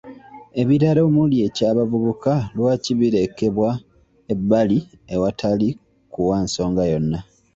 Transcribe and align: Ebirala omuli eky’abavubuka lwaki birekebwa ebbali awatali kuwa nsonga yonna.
Ebirala 0.61 0.99
omuli 1.07 1.35
eky’abavubuka 1.47 2.33
lwaki 2.55 2.91
birekebwa 2.99 3.69
ebbali 4.33 4.79
awatali 5.13 5.69
kuwa 6.13 6.35
nsonga 6.45 6.83
yonna. 6.91 7.19